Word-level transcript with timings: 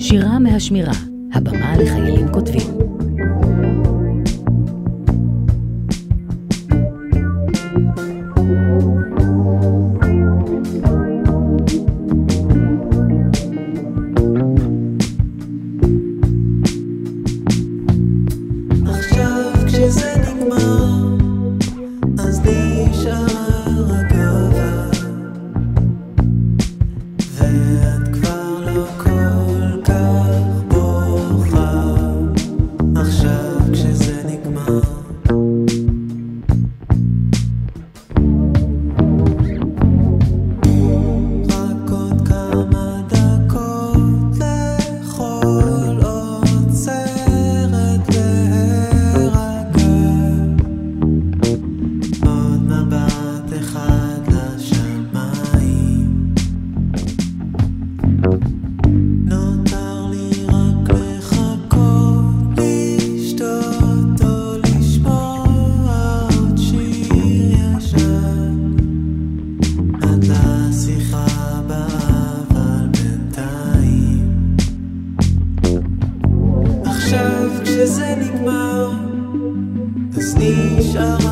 שירה 0.00 0.38
מהשמירה, 0.38 0.92
הבמה 1.32 1.76
לחיילים 1.76 2.32
כותבים. 2.32 2.99
show. 80.82 81.29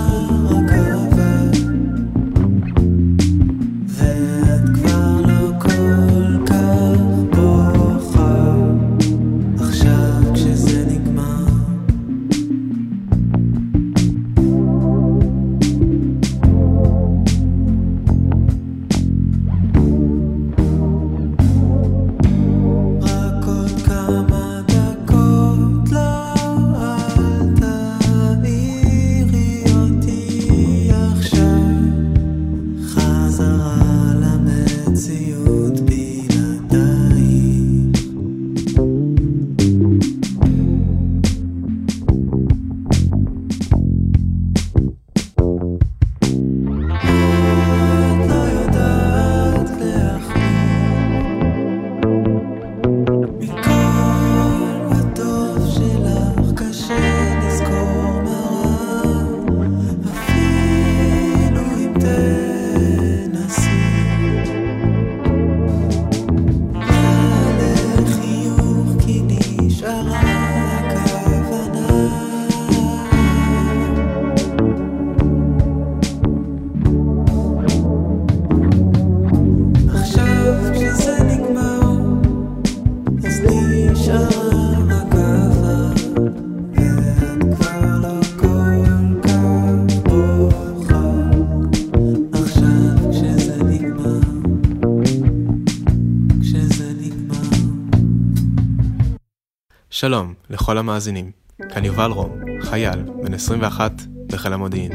שלום 99.91 100.35
לכל 100.51 100.79
המאזינים, 100.79 101.31
כאן 101.69 101.85
יובל 101.85 102.11
רום, 102.11 102.31
חייל, 102.61 103.03
בן 103.23 103.35
21 103.35 103.93
בחיל 104.27 104.53
המודיעין. 104.53 104.93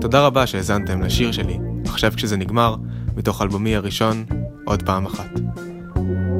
תודה 0.00 0.26
רבה 0.26 0.46
שהאזנתם 0.46 1.02
לשיר 1.02 1.32
שלי, 1.32 1.58
עכשיו 1.84 2.12
כשזה 2.16 2.36
נגמר, 2.36 2.76
מתוך 3.16 3.42
אלבומי 3.42 3.76
הראשון, 3.76 4.24
עוד 4.64 4.82
פעם 4.82 5.06
אחת. 5.06 5.30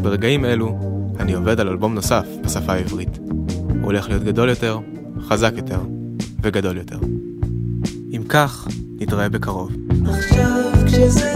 ברגעים 0.02 0.44
אלו, 0.44 0.78
אני 1.18 1.32
עובד 1.32 1.60
על 1.60 1.68
אלבום 1.68 1.94
נוסף 1.94 2.26
בשפה 2.44 2.72
העברית. 2.72 3.18
הוא 3.18 3.82
הולך 3.82 4.08
להיות 4.08 4.22
גדול 4.22 4.48
יותר, 4.48 4.78
חזק 5.20 5.52
יותר 5.56 5.80
וגדול 6.42 6.76
יותר. 6.76 6.98
אם 8.12 8.22
כך, 8.28 8.68
נתראה 9.00 9.28
בקרוב. 9.28 9.70
עכשיו 10.06 10.72
כשזה 10.86 11.29